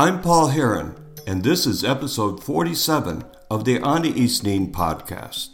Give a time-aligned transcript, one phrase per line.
[0.00, 0.94] I'm Paul Herron,
[1.26, 5.48] and this is episode 47 of the Anaïs Nin podcast.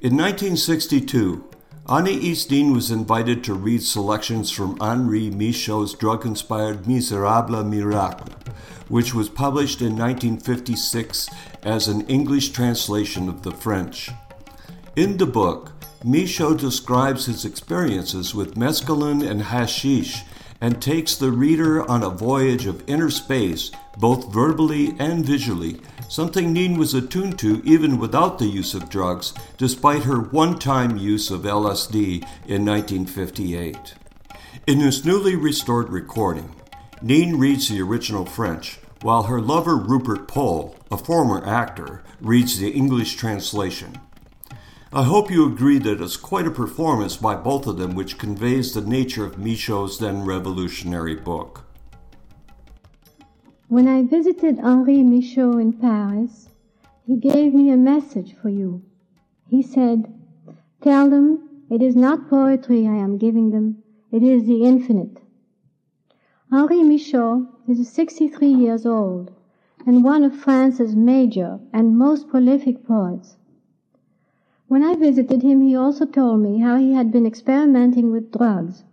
[0.00, 1.44] In 1962,
[1.88, 8.32] Anaïs Nin was invited to read selections from Henri Michaux's drug inspired Miserable Miracle,
[8.86, 11.28] which was published in 1956
[11.64, 14.12] as an English translation of the French.
[14.94, 15.72] In the book,
[16.04, 20.22] Michaux describes his experiences with mescaline and hashish
[20.60, 26.52] and takes the reader on a voyage of inner space, both verbally and visually, something
[26.52, 31.30] Nin was attuned to even without the use of drugs, despite her one time use
[31.30, 33.94] of LSD in 1958.
[34.66, 36.54] In this newly restored recording,
[37.02, 42.70] Nin reads the original French, while her lover Rupert Pole, a former actor, reads the
[42.70, 43.98] English translation.
[44.92, 48.72] I hope you agree that it's quite a performance by both of them which conveys
[48.72, 51.64] the nature of Michaux's then revolutionary book.
[53.66, 56.50] When I visited Henri Michaux in Paris,
[57.04, 58.80] he gave me a message for you.
[59.48, 60.14] He said,
[60.82, 63.82] Tell them it is not poetry I am giving them,
[64.12, 65.18] it is the infinite.
[66.52, 69.32] Henri Michaux is 63 years old
[69.84, 73.36] and one of France's major and most prolific poets.
[74.68, 78.84] When I visited him, he also told me how he had been experimenting with drugs,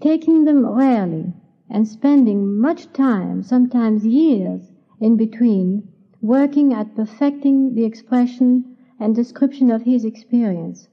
[0.00, 1.32] taking them rarely
[1.70, 5.86] and spending much time, sometimes years, in between,
[6.20, 10.88] working at perfecting the expression and description of his experience.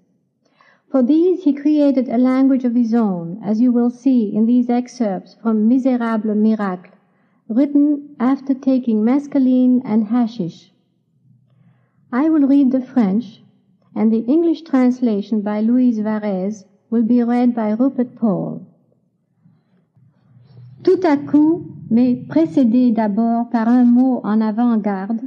[0.89, 4.69] For these he created a language of his own, as you will see in these
[4.69, 6.91] excerpts from Miserable Miracle,
[7.49, 10.71] written after taking mescaline and hashish.
[12.11, 13.42] I will read the French,
[13.95, 18.61] and the English translation by Louise Varese will be read by Rupert Pohl.
[20.83, 25.21] Tout à coup, mais précédé d'abord par un mot en avant-garde,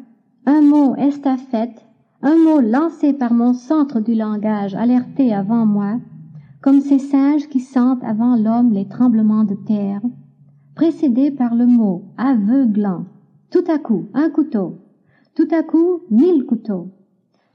[0.45, 1.85] un mot estafette,
[2.23, 5.99] un mot lancé par mon centre du langage alerté avant moi,
[6.61, 10.03] comme ces singes qui sentent avant l'homme les tremblements de terre,
[10.75, 13.05] précédé par le mot aveuglant,
[13.51, 14.79] tout à coup un couteau,
[15.35, 16.91] tout à coup mille couteaux,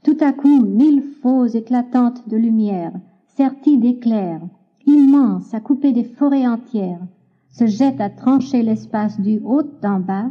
[0.02, 2.92] tout à coup, mille faux éclatantes de lumière,
[3.36, 4.42] serties d'éclairs,
[4.86, 7.06] immenses à couper des forêts entières,
[7.50, 10.30] se jettent à trancher l'espace du haut en bas,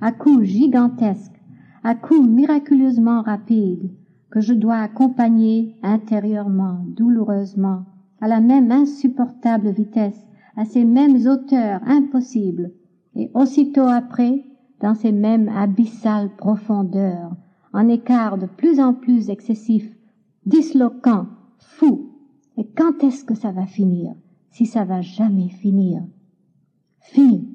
[0.00, 1.40] à coups gigantesques,
[1.84, 3.90] à coups miraculeusement rapides,
[4.30, 7.84] que je dois accompagner intérieurement, douloureusement,
[8.20, 12.72] à la même insupportable vitesse, à ces mêmes hauteurs impossibles,
[13.14, 14.44] et aussitôt après,
[14.80, 17.36] dans ces mêmes abyssales profondeurs,
[17.72, 19.96] en écart de plus en plus excessif,
[20.46, 21.26] disloquant,
[21.58, 22.10] fou.
[22.56, 24.14] Et quand est-ce que ça va finir
[24.50, 26.02] Si ça va jamais finir.
[27.00, 27.48] Fini,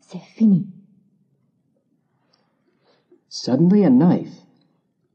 [0.00, 0.66] c'est fini.
[3.28, 4.46] Suddenly a knife,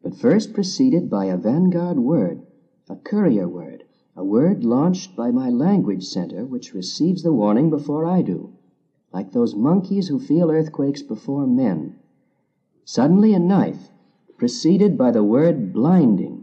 [0.03, 2.41] but first preceded by a vanguard word,
[2.89, 8.05] a courier word, a word launched by my language center which receives the warning before
[8.05, 8.51] I do,
[9.13, 11.95] like those monkeys who feel earthquakes before men.
[12.83, 13.88] Suddenly a knife,
[14.39, 16.41] preceded by the word blinding.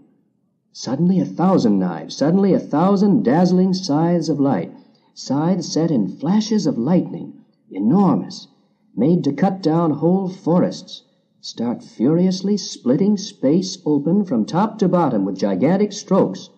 [0.71, 4.71] Suddenly a thousand knives, suddenly a thousand dazzling scythes of light,
[5.15, 7.33] scythes set in flashes of lightning,
[7.71, 8.49] enormous,
[8.95, 11.05] made to cut down whole forests,
[11.41, 16.51] start furiously splitting space open from top to bottom with gigantic strokes,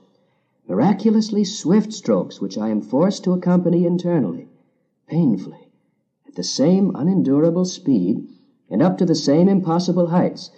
[0.69, 4.49] miraculously swift strokes which I am forced to accompany internally,
[5.07, 5.71] painfully,
[6.27, 8.27] at the same unendurable speed
[8.69, 10.51] and up to the same impossible heights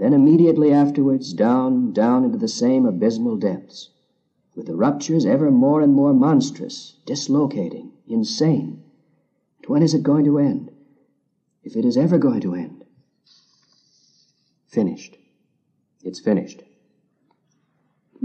[0.00, 3.90] then immediately afterwards down, down into the same abysmal depths,
[4.56, 8.82] with the ruptures ever more and more monstrous, dislocating, insane.
[9.58, 10.70] And when is it going to end?
[11.62, 12.84] If it is ever going to end?
[14.68, 15.18] Finished.
[16.02, 16.62] It's finished.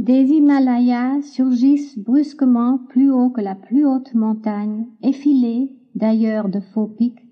[0.02, 6.88] Des Himalayas surgissent brusquement plus haut que la plus haute montagne, effilés, d'ailleurs de faux
[6.88, 7.26] pics,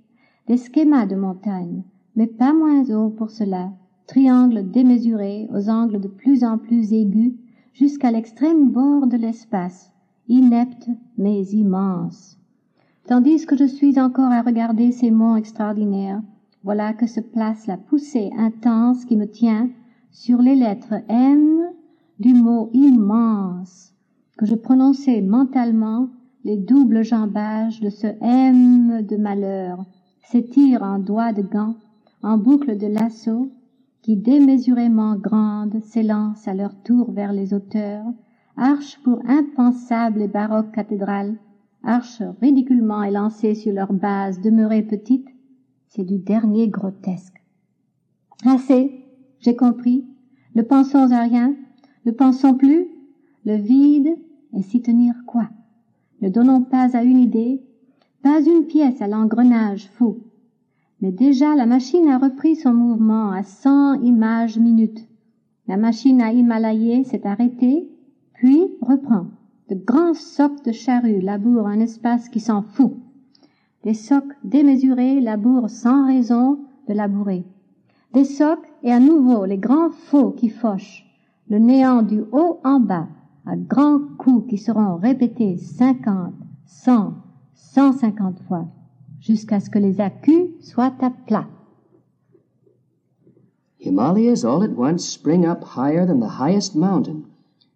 [0.48, 1.84] des schémas de montagne,
[2.18, 3.72] mais pas moins haut pour cela,
[4.08, 7.34] triangle démesuré aux angles de plus en plus aigus
[7.74, 9.92] jusqu'à l'extrême bord de l'espace,
[10.28, 12.38] inepte mais immense.
[13.08, 16.22] Tandis que je suis encore à regarder ces monts extraordinaires,
[16.64, 19.70] voilà que se place la poussée intense qui me tient
[20.12, 21.70] sur les lettres M
[22.20, 23.94] du mot immense,
[24.38, 26.08] que je prononçais mentalement
[26.46, 29.86] les doubles jambages de ce M de malheur,
[30.22, 31.76] s'étirent en doigts de gants,
[32.22, 33.50] en boucle de lasso,
[34.04, 38.06] qui démesurément grandes s'élancent à leur tour vers les auteurs,
[38.58, 41.38] arches pour impensables et baroques cathédrales,
[41.84, 45.30] arches ridiculement élancées sur leur base demeurées petites,
[45.88, 47.42] C'est du dernier grotesque.
[48.46, 49.06] Assez,
[49.40, 50.06] j'ai compris.
[50.56, 51.56] Ne pensons à rien,
[52.06, 52.88] ne pensons plus.
[53.46, 54.18] Le vide,
[54.54, 55.50] et s'y tenir quoi?
[56.22, 57.62] Ne donnons pas à une idée,
[58.24, 60.18] pas une pièce à l'engrenage fou.
[61.04, 65.06] Mais déjà la machine a repris son mouvement à cent images minutes.
[65.68, 67.90] La machine à Himalayer s'est arrêtée,
[68.34, 69.26] puis reprend.
[69.68, 72.94] De grands socs de charrues labourent un espace qui s'en fout.
[73.84, 77.44] Des socs démesurés labourent sans raison de labourer.
[78.14, 81.06] Des socs et à nouveau les grands faux qui fauchent.
[81.50, 83.10] Le néant du haut en bas,
[83.46, 86.34] à grands coups qui seront répétés cinquante,
[86.66, 87.16] cent,
[87.54, 88.70] cent cinquante fois,
[89.24, 91.48] jusqu'à ce que les accus soient à plat.
[93.80, 97.26] Himalayas all at once spring up higher than the highest mountain,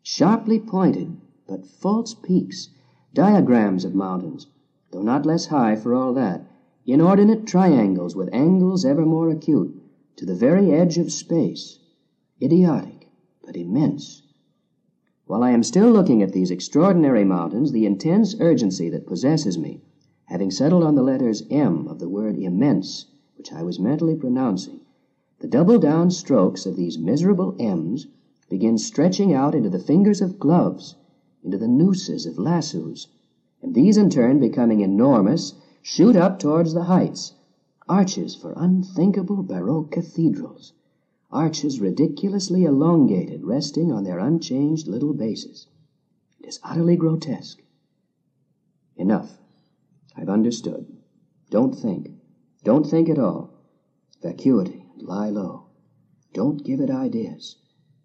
[0.03, 1.15] sharply pointed,
[1.47, 2.69] but false peaks,
[3.13, 4.47] diagrams of mountains,
[4.91, 6.45] though not less high for all that,
[6.85, 9.73] inordinate triangles with angles ever more acute,
[10.17, 11.79] to the very edge of space,
[12.41, 13.09] idiotic,
[13.45, 14.21] but immense.
[15.25, 19.81] While I am still looking at these extraordinary mountains, the intense urgency that possesses me,
[20.27, 23.05] having settled on the letters M of the word immense,
[23.37, 24.81] which I was mentally pronouncing,
[25.39, 28.07] the double down strokes of these miserable M's
[28.49, 30.95] begin stretching out into the fingers of gloves,
[31.43, 33.07] into the nooses of lassos,
[33.61, 37.33] and these in turn becoming enormous, shoot up towards the heights,
[37.87, 40.73] arches for unthinkable Baroque cathedrals,
[41.31, 45.67] arches ridiculously elongated, resting on their unchanged little bases.
[46.41, 47.63] It is utterly grotesque.
[48.97, 49.39] Enough.
[50.17, 50.87] I've understood.
[51.51, 52.09] Don't think.
[52.63, 53.53] Don't think at all.
[54.21, 55.67] Vacuity lie low.
[56.33, 57.57] Don't give it ideas.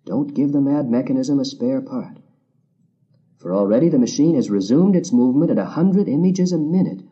[0.05, 2.19] Don't give the mad mechanism a spare part.
[3.39, 7.03] For already the machine has resumed its movement at a hundred images a minute.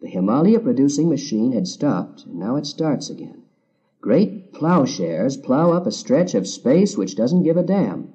[0.00, 3.42] The Himalaya producing machine had stopped, and now it starts again.
[4.00, 8.12] Great plowshares plow up a stretch of space which doesn't give a damn.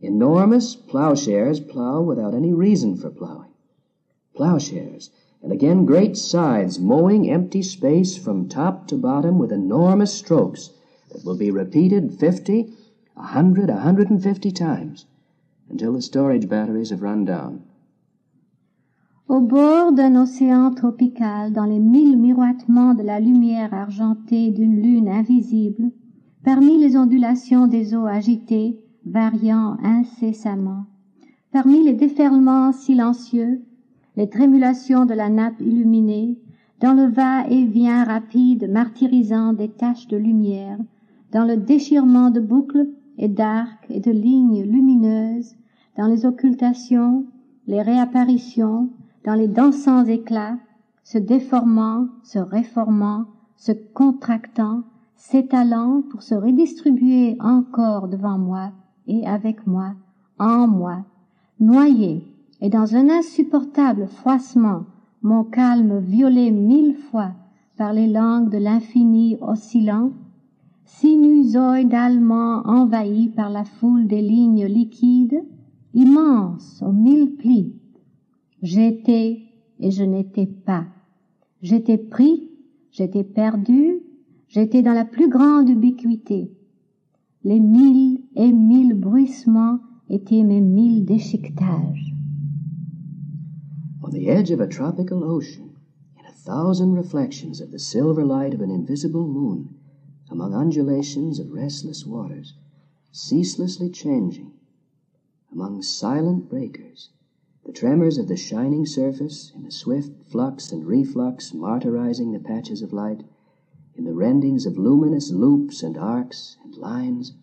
[0.00, 3.52] Enormous plowshares plow without any reason for plowing.
[4.34, 5.10] Plowshares
[5.42, 10.70] and again great scythes mowing empty space from top to bottom with enormous strokes
[11.10, 12.72] that will be repeated fifty,
[13.16, 15.06] a hundred, a hundred and fifty times
[15.70, 17.62] until the storage batteries have run down.
[19.28, 25.08] Au bord d'un océan tropical, dans les mille miroitements de la lumière argentée d'une lune
[25.08, 25.90] invisible,
[26.42, 30.86] parmi les ondulations des eaux agitées, variant incessamment,
[31.52, 33.62] parmi les déferlements silencieux,
[34.18, 36.36] les trémulations de la nappe illuminée,
[36.80, 40.76] dans le va-et-vient rapide martyrisant des taches de lumière,
[41.30, 45.54] dans le déchirement de boucles et d'arcs et de lignes lumineuses,
[45.96, 47.26] dans les occultations,
[47.68, 48.90] les réapparitions,
[49.24, 50.58] dans les dansants éclats,
[51.04, 54.82] se déformant, se réformant, se contractant,
[55.14, 58.72] s'étalant pour se redistribuer encore devant moi
[59.06, 59.94] et avec moi,
[60.40, 61.04] en moi,
[61.60, 62.27] noyé
[62.60, 64.84] et dans un insupportable froissement,
[65.22, 67.32] mon calme violé mille fois
[67.76, 70.12] par les langues de l'infini oscillant,
[70.84, 75.44] sinusoïdalement envahi par la foule des lignes liquides,
[75.94, 77.74] immense aux mille plis.
[78.62, 79.42] J'étais
[79.78, 80.86] et je n'étais pas.
[81.62, 82.50] J'étais pris,
[82.90, 84.00] j'étais perdu,
[84.48, 86.52] j'étais dans la plus grande ubiquité.
[87.44, 92.17] Les mille et mille bruissements étaient mes mille déchiquetages.
[94.08, 95.76] On the edge of a tropical ocean,
[96.18, 99.74] in a thousand reflections of the silver light of an invisible moon,
[100.30, 102.54] among undulations of restless waters,
[103.12, 104.50] ceaselessly changing,
[105.52, 107.10] among silent breakers,
[107.66, 112.80] the tremors of the shining surface in the swift flux and reflux martyrizing the patches
[112.80, 113.22] of light,
[113.94, 117.34] in the rendings of luminous loops and arcs and lines,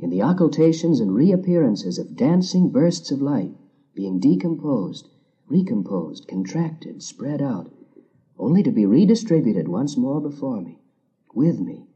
[0.00, 3.54] in the occultations and reappearances of dancing bursts of light
[3.94, 5.08] being decomposed
[5.48, 7.70] recomposed, contracted, spread out,
[8.38, 10.80] only to be redistributed once more before me,
[11.34, 11.86] with me,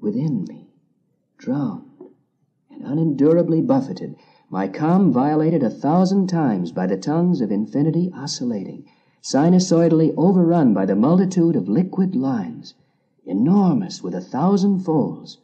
[0.00, 0.70] within me,
[1.38, 1.90] drowned
[2.70, 4.16] and unendurably buffeted,
[4.50, 8.84] my calm violated a thousand times by the tongues of infinity oscillating,
[9.22, 12.74] sinusoidally overrun by the multitude of liquid lines,
[13.24, 15.38] enormous with a thousand folds.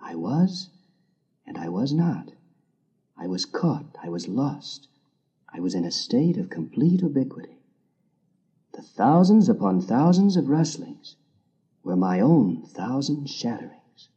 [0.00, 0.70] I was,
[1.46, 2.32] and I was not.
[3.16, 4.88] I was caught, I was lost.
[5.56, 7.60] I was in a state of complete ubiquity.
[8.72, 11.14] The thousands upon thousands of rustlings
[11.84, 14.08] were my own thousand shatterings.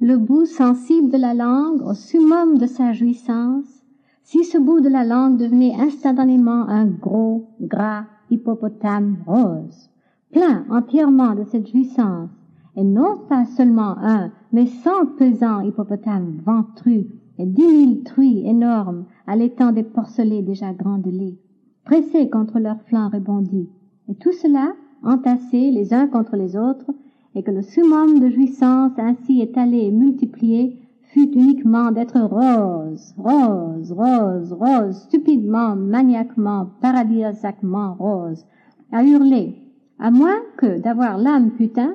[0.00, 3.82] Le bout sensible de la langue au summum de sa jouissance,
[4.22, 9.90] si ce bout de la langue devenait instantanément un gros, gras hippopotame rose,
[10.30, 12.30] plein entièrement de cette jouissance,
[12.76, 17.06] et non pas seulement un, mais cent pesants hippopotames ventrus
[17.38, 21.38] et dix mille truies énormes allaitant des porcelets déjà grandelés,
[21.84, 23.68] pressés contre leurs flancs rebondis,
[24.08, 26.90] et tout cela entassés les uns contre les autres,
[27.34, 33.92] et que le summum de jouissance ainsi étalé et multiplié fut uniquement d'être rose, rose,
[33.92, 38.44] rose, rose, stupidement, maniaquement, paradisiaquement rose,
[38.92, 39.56] à hurler,
[39.98, 41.94] à moins que d'avoir l'âme putain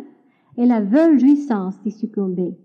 [0.58, 2.58] et la veule jouissance d'y succomber.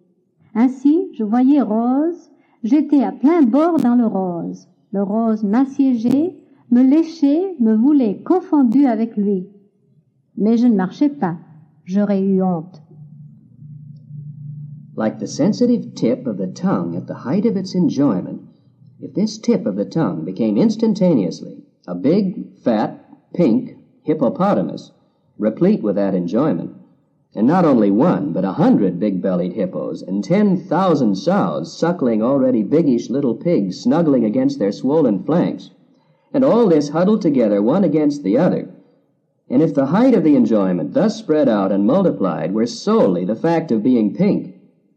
[0.55, 2.31] Ainsi, je voyais Rose,
[2.63, 4.69] j'étais à plein bord dans le rose.
[4.93, 6.37] Le rose m'assiégeait,
[6.71, 9.47] me léchait, me voulait confondu avec lui.
[10.37, 11.37] Mais je ne marchais pas.
[11.85, 12.83] J'aurais eu honte.
[14.97, 18.41] Like the sensitive tip of the tongue at the height of its enjoyment,
[19.01, 24.93] if this tip of the tongue became instantaneously a big, fat, pink hippopotamus,
[25.39, 26.73] replete with that enjoyment,
[27.35, 32.63] and not only one, but a hundred big-bellied hippos and ten thousand sows suckling already
[32.63, 35.71] biggish little pigs snuggling against their swollen flanks,
[36.33, 38.71] and all this huddled together one against the other.
[39.51, 43.35] And if the height of the enjoyment thus spread out and multiplied were solely the
[43.35, 44.55] fact of being pink,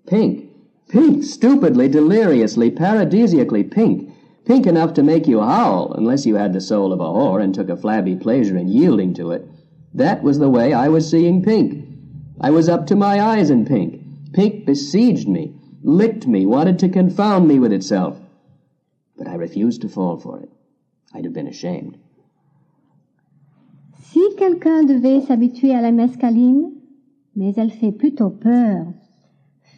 [0.07, 0.49] pink,
[0.89, 4.09] pink, stupidly, deliriously, paradisiacally pink,
[4.43, 7.55] pink enough to make you howl unless you had the soul of a whore and
[7.55, 9.47] took a flabby pleasure in yielding to it,
[9.93, 11.80] that was the way I was seeing pink.
[12.43, 14.01] I was up to my eyes in pink.
[14.33, 18.17] Pink besieged me, licked me, wanted to confound me with itself.
[19.15, 20.49] But I refused to fall for it.
[21.13, 21.99] I'd have been ashamed.
[24.01, 26.71] Si quelqu'un devait s'habituer à la mescaline,
[27.35, 28.87] mais elle fait plutôt peur,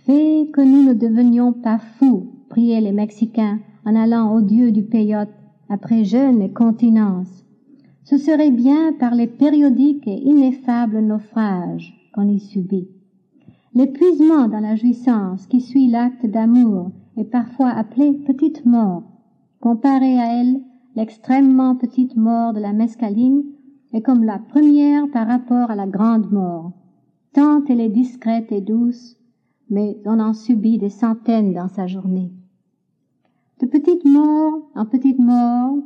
[0.06, 4.84] fait que nous ne devenions pas fous, priaient les Mexicains en allant au Dieu du
[4.84, 5.34] peyote
[5.68, 7.44] après jeûne et continence.
[8.06, 12.88] Ce serait bien par les périodiques et ineffables naufrages qu'on y subit.
[13.74, 19.04] L'épuisement dans la jouissance qui suit l'acte d'amour est parfois appelé petite mort.
[19.60, 20.62] Comparé à elle,
[20.96, 23.44] l'extrêmement petite mort de la mescaline
[23.94, 26.72] est comme la première par rapport à la grande mort.
[27.34, 29.18] Tant elle est discrète et douce,
[29.70, 32.32] mais on en subit des centaines dans sa journée.
[33.60, 35.78] De petite mort en petite mort,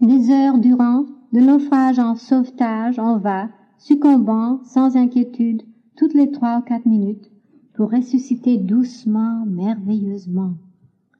[0.00, 3.48] des heures durant, de naufrage en sauvetage, on va,
[3.78, 5.62] succombant sans inquiétude
[5.96, 7.30] toutes les trois ou quatre minutes
[7.74, 10.54] pour ressusciter doucement, merveilleusement.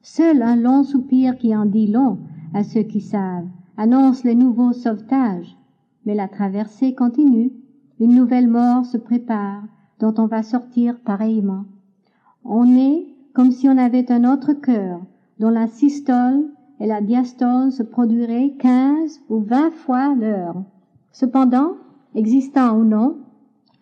[0.01, 2.19] Seul un long soupir qui en dit long
[2.53, 3.47] à ceux qui savent
[3.77, 5.57] annonce les nouveaux sauvetages,
[6.05, 7.51] mais la traversée continue,
[7.99, 9.63] une nouvelle mort se prépare
[9.99, 11.65] dont on va sortir pareillement.
[12.43, 15.01] On est comme si on avait un autre cœur
[15.39, 16.45] dont la systole
[16.81, 20.63] et la diastole se produiraient quinze ou vingt fois l'heure.
[21.11, 21.73] Cependant,
[22.15, 23.17] existant ou non,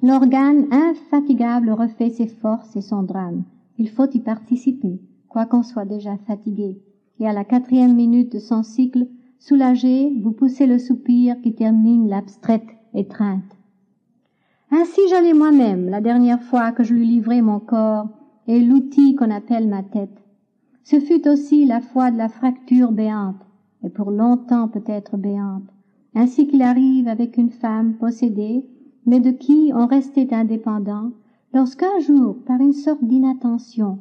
[0.02, 3.44] l'organe infatigable refait ses forces et son drame.
[3.78, 6.82] Il faut y participer, quoiqu'on soit déjà fatigué.
[7.20, 9.08] Et à la quatrième minute de son cycle,
[9.40, 13.58] soulagé, vous poussez le soupir qui termine l'abstraite étreinte.
[14.72, 18.10] Ainsi j'allais moi-même la dernière fois que je lui livrai mon corps
[18.48, 20.24] et l'outil qu'on appelle ma tête.
[20.84, 23.46] Ce fut aussi la fois de la fracture béante,
[23.84, 25.70] et pour longtemps peut-être béante,
[26.16, 28.66] ainsi qu'il arrive avec une femme possédée,
[29.06, 31.12] mais de qui on restait indépendant,
[31.54, 34.00] lorsqu'un jour, par une sorte d'inattention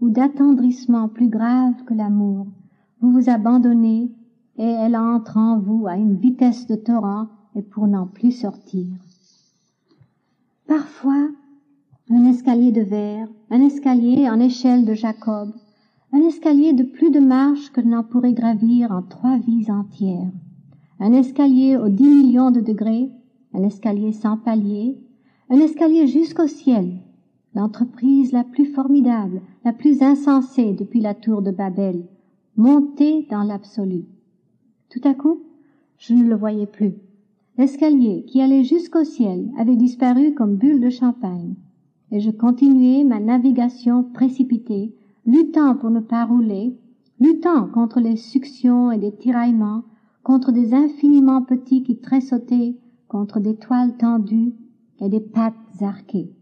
[0.00, 2.46] ou d'attendrissement plus grave que l'amour,
[3.00, 4.10] vous vous abandonnez
[4.58, 8.86] et elle entre en vous à une vitesse de torrent et pour n'en plus sortir.
[10.66, 11.28] Parfois,
[12.10, 15.50] un escalier de verre, un escalier en échelle de Jacob,
[16.12, 20.30] un escalier de plus de marches que n'en pourrait gravir en trois vies entières
[20.98, 23.10] un escalier aux dix millions de degrés,
[23.52, 24.98] un escalier sans palier,
[25.50, 26.98] un escalier jusqu'au ciel,
[27.54, 32.06] l'entreprise la plus formidable, la plus insensée depuis la tour de Babel,
[32.56, 34.04] montée dans l'absolu.
[34.90, 35.42] Tout à coup,
[35.98, 36.94] je ne le voyais plus.
[37.58, 41.54] L'escalier qui allait jusqu'au ciel avait disparu comme bulle de champagne,
[42.10, 46.78] et je continuais ma navigation précipitée, luttant pour ne pas rouler,
[47.18, 49.84] luttant contre les suctions et les tiraillements,
[50.26, 52.74] contre des infiniment petits qui tressautaient
[53.06, 54.54] contre des toiles tendues
[55.00, 56.32] et des pattes arquées.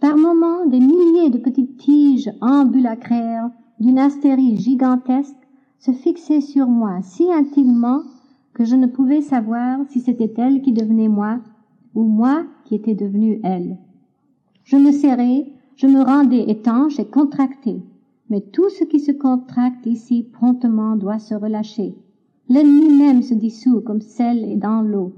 [0.00, 5.36] Par moments, des milliers de petites tiges ambulacraires d'une astérie gigantesque
[5.78, 8.00] se fixaient sur moi si intimement
[8.54, 11.40] que je ne pouvais savoir si c'était elle qui devenait moi
[11.94, 13.76] ou moi qui étais devenue elle.
[14.62, 17.82] Je me serrais, je me rendais étanche et contracté,
[18.30, 21.94] mais tout ce qui se contracte ici promptement doit se relâcher.
[22.48, 25.14] L'ennemi même se dissout comme sel et dans l'eau.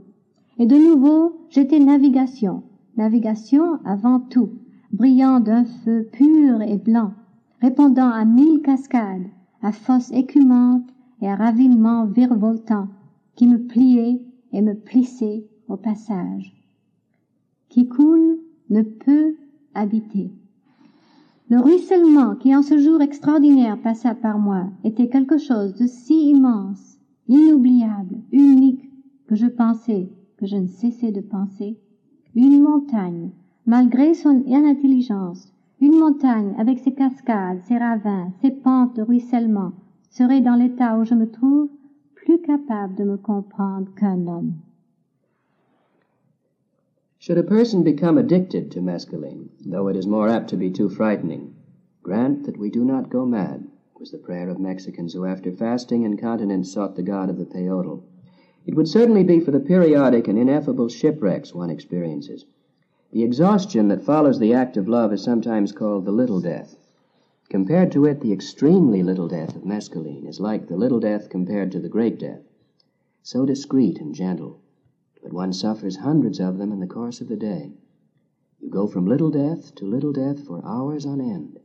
[0.58, 2.62] Et de nouveau, j'étais navigation,
[2.96, 4.50] navigation avant tout,
[4.92, 7.12] brillant d'un feu pur et blanc,
[7.60, 9.26] répondant à mille cascades,
[9.60, 10.88] à fosses écumantes
[11.20, 12.88] et à ravinements virevoltants,
[13.34, 16.54] qui me pliaient et me plissaient au passage.
[17.68, 18.38] Qui coule
[18.70, 19.34] ne peut
[19.74, 20.30] habiter.
[21.50, 26.30] Le ruissellement qui en ce jour extraordinaire passa par moi était quelque chose de si
[26.30, 26.95] immense,
[27.28, 28.90] inoubliable, unique,
[29.26, 31.78] que je pensais, que je ne cessais de penser,
[32.34, 33.30] une montagne,
[33.66, 39.72] malgré son inintelligence, une montagne avec ses cascades, ses ravins, ses pentes de ruissellement,
[40.10, 41.68] serait dans l'état où je me trouve
[42.14, 44.54] plus capable de me comprendre qu'un homme.
[47.18, 50.88] Should a person become addicted to mescaline, though it is more apt to be too
[50.88, 51.54] frightening,
[52.02, 53.64] grant that we do not go mad,
[53.98, 57.46] was the prayer of Mexicans who after fasting and continence sought the God of the
[57.46, 58.02] peyote.
[58.66, 62.44] It would certainly be for the periodic and ineffable shipwrecks one experiences.
[63.10, 66.76] The exhaustion that follows the act of love is sometimes called the little death.
[67.48, 71.72] Compared to it, the extremely little death of mescaline is like the little death compared
[71.72, 72.42] to the great death.
[73.22, 74.60] So discreet and gentle,
[75.22, 77.72] but one suffers hundreds of them in the course of the day.
[78.60, 81.60] You go from little death to little death for hours on end,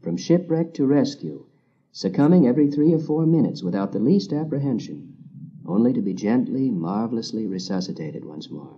[0.00, 1.46] from shipwreck to rescue,
[1.96, 5.16] succumbing every three or four minutes without the least apprehension,
[5.64, 8.76] only to be gently, marvelously resuscitated once more.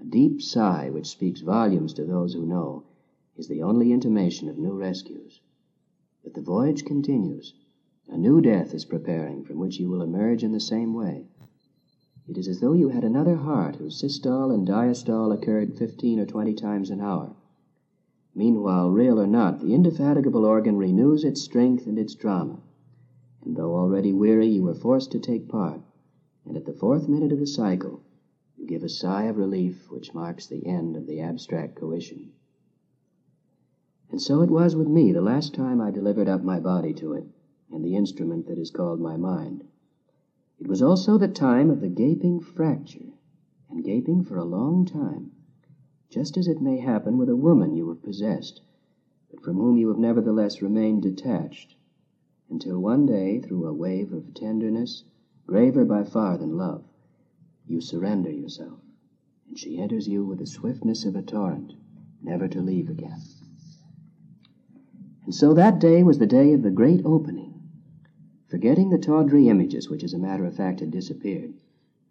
[0.00, 2.82] A deep sigh, which speaks volumes to those who know,
[3.36, 5.40] is the only intimation of new rescues.
[6.24, 7.54] But the voyage continues.
[8.08, 11.28] A new death is preparing from which you will emerge in the same way.
[12.26, 16.26] It is as though you had another heart whose systole and diastole occurred fifteen or
[16.26, 17.36] twenty times an hour.
[18.38, 22.60] Meanwhile, real or not, the indefatigable organ renews its strength and its drama.
[23.42, 25.80] And though already weary, you are forced to take part,
[26.44, 28.02] and at the fourth minute of the cycle,
[28.58, 32.32] you give a sigh of relief which marks the end of the abstract coition.
[34.10, 37.14] And so it was with me the last time I delivered up my body to
[37.14, 37.24] it,
[37.72, 39.64] and the instrument that is called my mind.
[40.60, 43.14] It was also the time of the gaping fracture,
[43.70, 45.32] and gaping for a long time
[46.08, 48.62] just as it may happen with a woman you have possessed,
[49.30, 51.74] but from whom you have nevertheless remained detached,
[52.48, 55.04] until one day, through a wave of tenderness,
[55.46, 56.84] graver by far than love,
[57.66, 58.80] you surrender yourself,
[59.48, 61.74] and she enters you with the swiftness of a torrent,
[62.22, 63.20] never to leave again.
[65.24, 67.52] And so that day was the day of the great opening.
[68.46, 71.52] Forgetting the tawdry images which, as a matter of fact, had disappeared,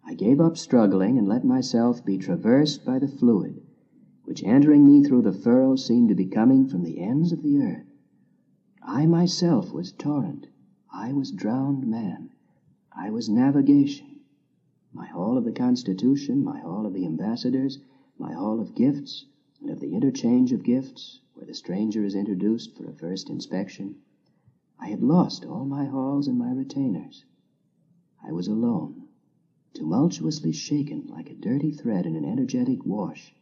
[0.04, 3.62] I gave up struggling and let myself be traversed by the fluid,
[4.26, 7.58] which entering me through the furrow seemed to be coming from the ends of the
[7.58, 7.86] earth.
[8.82, 10.48] I myself was torrent.
[10.92, 12.30] I was drowned man.
[12.90, 14.20] I was navigation.
[14.92, 17.78] My hall of the Constitution, my hall of the ambassadors,
[18.18, 19.26] my hall of gifts,
[19.60, 23.94] and of the interchange of gifts, where the stranger is introduced for a first inspection.
[24.78, 27.24] I had lost all my halls and my retainers.
[28.22, 29.04] I was alone,
[29.72, 33.32] tumultuously shaken like a dirty thread in an energetic wash.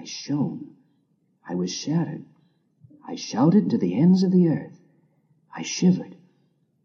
[0.00, 0.76] I shone.
[1.44, 2.24] I was shattered.
[3.04, 4.80] I shouted to the ends of the earth.
[5.52, 6.16] I shivered.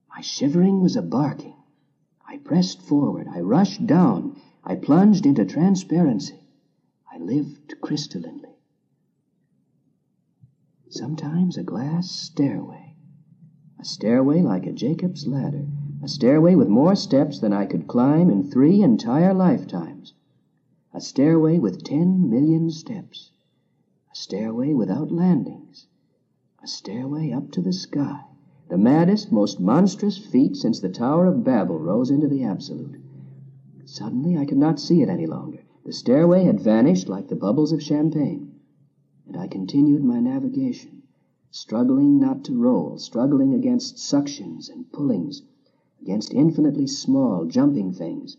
[0.09, 1.53] My shivering was a barking.
[2.27, 3.27] I pressed forward.
[3.27, 4.35] I rushed down.
[4.63, 6.39] I plunged into transparency.
[7.11, 8.55] I lived crystallinely.
[10.89, 12.95] Sometimes a glass stairway.
[13.77, 15.67] A stairway like a Jacob's ladder.
[16.01, 20.15] A stairway with more steps than I could climb in three entire lifetimes
[20.95, 23.31] a stairway with ten million steps,
[24.11, 25.87] a stairway without landings,
[26.61, 28.23] a stairway up to the sky,
[28.69, 33.01] the maddest, most monstrous feat since the Tower of Babel rose into the absolute.
[33.85, 35.63] Suddenly I could not see it any longer.
[35.83, 38.53] The stairway had vanished like the bubbles of champagne,
[39.25, 41.01] and I continued my navigation,
[41.49, 45.41] struggling not to roll, struggling against suctions and pullings,
[46.03, 48.37] against infinitely small, jumping things,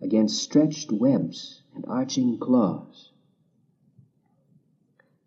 [0.00, 3.10] against stretched webs and arching claws.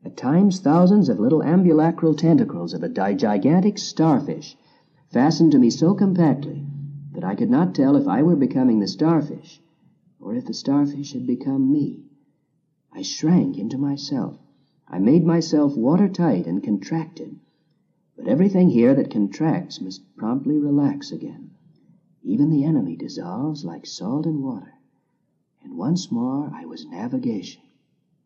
[0.05, 4.57] At times, thousands of little ambulacral tentacles of a gigantic starfish
[5.09, 6.65] fastened to me so compactly
[7.13, 9.61] that I could not tell if I were becoming the starfish
[10.19, 12.03] or if the starfish had become me.
[12.91, 14.37] I shrank into myself.
[14.87, 17.39] I made myself watertight and contracted.
[18.17, 21.51] But everything here that contracts must promptly relax again.
[22.21, 24.73] Even the enemy dissolves like salt in water.
[25.63, 27.61] And once more I was navigation.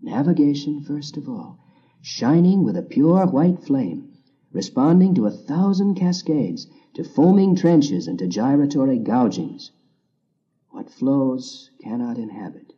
[0.02, 1.60] Navigation first of all,
[2.02, 4.12] shining with a pure white flame,
[4.52, 9.72] responding to a thousand cascades, to foaming trenches and to gyratory gougings.
[10.72, 12.74] what flows cannot inhabit.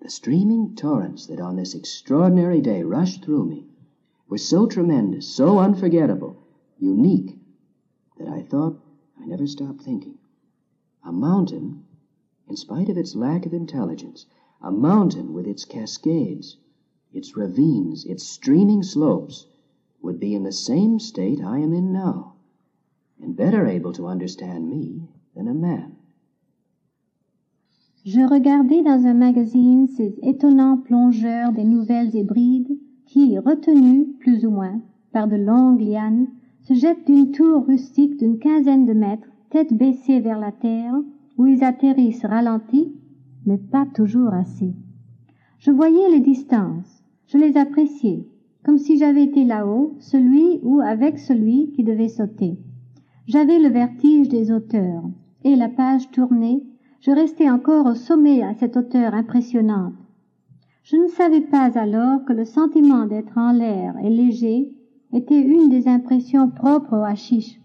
[0.00, 3.66] The streaming torrents that on this extraordinary day rushed through me
[4.28, 6.36] were so tremendous, so unforgettable,
[6.78, 7.38] unique,
[8.18, 8.80] that I thought
[9.18, 10.18] I never stopped thinking.
[11.04, 11.84] A mountain,
[12.50, 14.26] in spite of its lack of intelligence,
[14.60, 16.56] a mountain with its cascades,
[17.12, 19.46] its ravines, its streaming slopes,
[20.02, 22.32] would be in the same state I am in now,
[23.22, 25.94] and better able to understand me than a man.
[28.04, 34.50] Je regardais dans un magazine ces étonnants plongeurs des nouvelles hébrides qui, retenus plus ou
[34.50, 34.80] moins
[35.12, 36.26] par de longues lianes,
[36.62, 41.00] se jettent d'une tour rustique d'une quinzaine de mètres, tête baissée vers la terre,
[41.36, 42.94] où ils atterrissent ralentis,
[43.46, 44.74] mais pas toujours assez.
[45.58, 48.26] Je voyais les distances, je les appréciais,
[48.64, 52.58] comme si j'avais été là-haut, celui ou avec celui qui devait sauter.
[53.26, 55.04] J'avais le vertige des auteurs,
[55.44, 56.62] et la page tournée,
[57.00, 59.94] je restais encore au sommet à cette hauteur impressionnante.
[60.82, 64.72] Je ne savais pas alors que le sentiment d'être en l'air et léger
[65.12, 67.59] était une des impressions propres au hashish.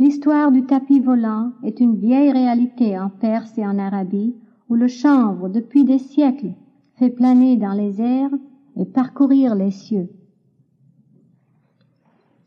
[0.00, 4.34] L'histoire du tapis volant est une vieille réalité en Perse et en Arabie,
[4.70, 6.54] où le chanvre, depuis des siècles,
[6.94, 8.30] fait planer dans les airs
[8.78, 10.08] et parcourir les cieux.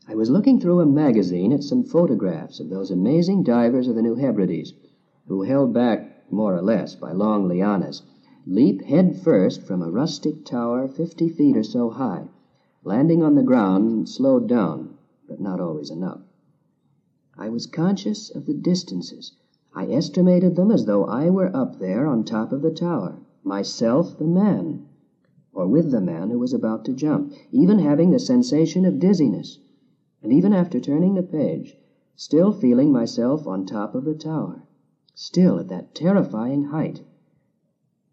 [0.08, 4.02] I was looking through a magazine at some photographs of those amazing divers of the
[4.02, 4.74] New Hebrides,
[5.28, 8.02] who, held back more or less by long lianas,
[8.48, 12.24] leap head first from a rustic tower fifty feet or so high,
[12.82, 14.96] landing on the ground slowed down,
[15.28, 16.23] but not always enough.
[17.36, 19.32] I was conscious of the distances.
[19.74, 24.16] I estimated them as though I were up there on top of the tower, myself
[24.16, 24.86] the man,
[25.52, 29.58] or with the man who was about to jump, even having the sensation of dizziness,
[30.22, 31.76] and even after turning the page,
[32.14, 34.62] still feeling myself on top of the tower
[35.16, 37.02] still at that terrifying height.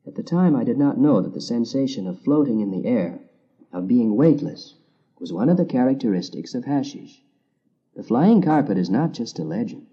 [0.05, 3.21] At the time, I did not know that the sensation of floating in the air,
[3.71, 4.77] of being weightless,
[5.19, 7.23] was one of the characteristics of hashish.
[7.93, 9.87] The flying carpet is not just a legend,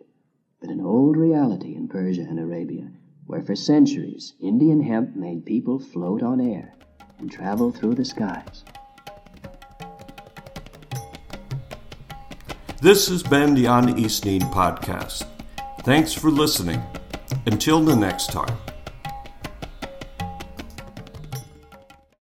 [0.60, 2.92] but an old reality in Persia and Arabia,
[3.26, 6.76] where for centuries Indian hemp made people float on air
[7.18, 8.64] and travel through the skies.
[12.80, 15.26] This has been the Anaïs Nin podcast.
[15.80, 16.80] Thanks for listening.
[17.46, 18.56] Until the next time.